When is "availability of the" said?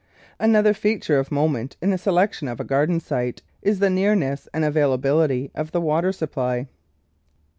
4.65-5.79